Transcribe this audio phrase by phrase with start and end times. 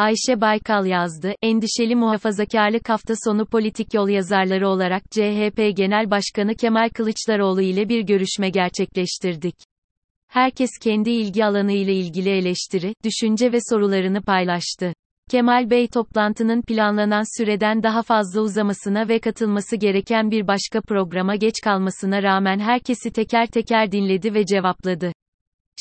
[0.00, 6.88] Ayşe Baykal yazdı, endişeli muhafazakarlık hafta sonu politik yol yazarları olarak CHP Genel Başkanı Kemal
[6.88, 9.54] Kılıçdaroğlu ile bir görüşme gerçekleştirdik.
[10.28, 14.92] Herkes kendi ilgi alanı ile ilgili eleştiri, düşünce ve sorularını paylaştı.
[15.30, 21.54] Kemal Bey toplantının planlanan süreden daha fazla uzamasına ve katılması gereken bir başka programa geç
[21.64, 25.12] kalmasına rağmen herkesi teker teker dinledi ve cevapladı.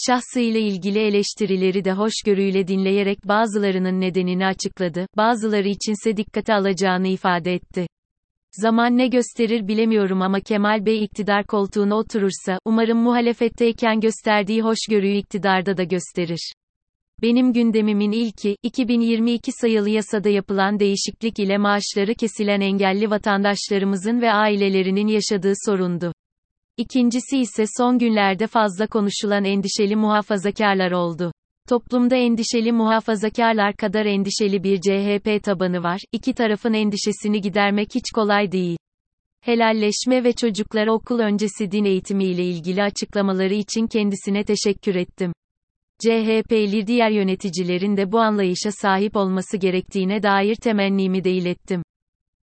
[0.08, 7.88] Şahsıyla ilgili eleştirileri de hoşgörüyle dinleyerek bazılarının nedenini açıkladı, bazıları içinse dikkate alacağını ifade etti.
[8.52, 15.78] Zaman ne gösterir bilemiyorum ama Kemal Bey iktidar koltuğuna oturursa, umarım muhalefetteyken gösterdiği hoşgörüyü iktidarda
[15.78, 16.54] da gösterir.
[17.22, 25.08] Benim gündemimin ilki, 2022 sayılı yasada yapılan değişiklik ile maaşları kesilen engelli vatandaşlarımızın ve ailelerinin
[25.08, 26.14] yaşadığı sorundu.
[26.80, 31.32] İkincisi ise son günlerde fazla konuşulan endişeli muhafazakarlar oldu.
[31.70, 38.52] Toplumda endişeli muhafazakarlar kadar endişeli bir CHP tabanı var, iki tarafın endişesini gidermek hiç kolay
[38.52, 38.78] değil.
[39.42, 45.34] Helalleşme ve çocuklara okul öncesi din eğitimi ile ilgili açıklamaları için kendisine teşekkür ettim.
[46.00, 51.84] CHP'li diğer yöneticilerin de bu anlayışa sahip olması gerektiğine dair temennimi de ilettim.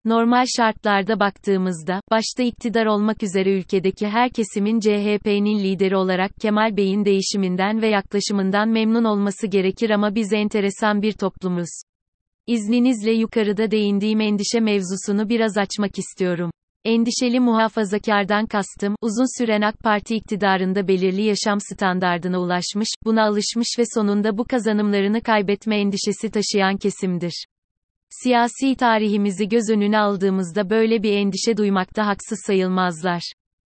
[0.05, 7.05] Normal şartlarda baktığımızda, başta iktidar olmak üzere ülkedeki her kesimin CHP'nin lideri olarak Kemal Bey'in
[7.05, 11.81] değişiminden ve yaklaşımından memnun olması gerekir ama biz enteresan bir toplumuz.
[12.47, 16.51] İzninizle yukarıda değindiğim endişe mevzusunu biraz açmak istiyorum.
[16.83, 23.83] Endişeli muhafazakardan kastım, uzun süren AK Parti iktidarında belirli yaşam standardına ulaşmış, buna alışmış ve
[23.93, 27.45] sonunda bu kazanımlarını kaybetme endişesi taşıyan kesimdir.
[28.23, 33.21] Siyasi tarihimizi göz önüne aldığımızda böyle bir endişe duymakta haksız sayılmazlar.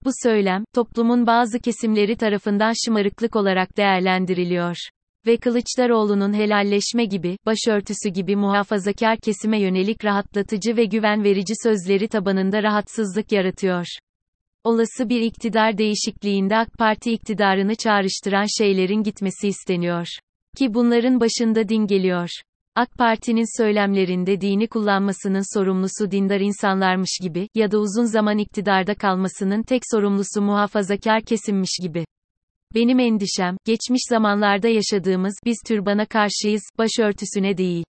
[0.06, 4.76] Bu söylem, toplumun bazı kesimleri tarafından şımarıklık olarak değerlendiriliyor.
[5.28, 12.64] Ve Kılıçdaroğlu'nun helalleşme gibi, başörtüsü gibi muhafazakar kesime yönelik rahatlatıcı ve güven verici sözleri tabanında
[12.64, 13.86] rahatsızlık yaratıyor.
[14.64, 20.08] Olası bir iktidar değişikliğinde AK Parti iktidarını çağrıştıran şeylerin gitmesi isteniyor.
[20.58, 22.30] Ki bunların başında din geliyor.
[22.80, 29.64] AK Parti'nin söylemlerinde dini kullanmasının sorumlusu dindar insanlarmış gibi, ya da uzun zaman iktidarda kalmasının
[29.64, 32.06] tek sorumlusu muhafazakar kesimmiş gibi.
[32.76, 37.84] Benim endişem, geçmiş zamanlarda yaşadığımız, biz türbana karşıyız, başörtüsüne değil.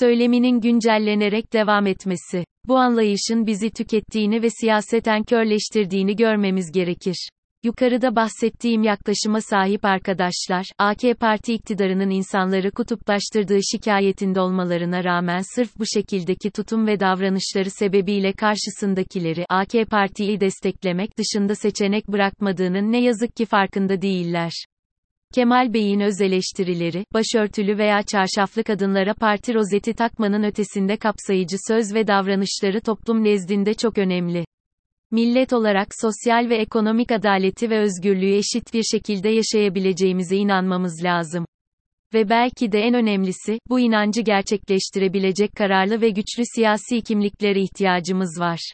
[0.00, 2.44] Söyleminin güncellenerek devam etmesi.
[2.68, 7.28] Bu anlayışın bizi tükettiğini ve siyaseten körleştirdiğini görmemiz gerekir.
[7.62, 15.86] Yukarıda bahsettiğim yaklaşıma sahip arkadaşlar, AK Parti iktidarının insanları kutuplaştırdığı şikayetinde olmalarına rağmen sırf bu
[15.86, 23.46] şekildeki tutum ve davranışları sebebiyle karşısındakileri AK Parti'yi desteklemek dışında seçenek bırakmadığının ne yazık ki
[23.46, 24.52] farkında değiller.
[25.34, 32.06] Kemal Bey'in öz eleştirileri, başörtülü veya çarşaflı kadınlara parti rozeti takmanın ötesinde kapsayıcı söz ve
[32.06, 34.44] davranışları toplum nezdinde çok önemli.
[35.10, 41.44] Millet olarak sosyal ve ekonomik adaleti ve özgürlüğü eşit bir şekilde yaşayabileceğimize inanmamız lazım.
[42.14, 48.72] Ve belki de en önemlisi, bu inancı gerçekleştirebilecek kararlı ve güçlü siyasi kimliklere ihtiyacımız var.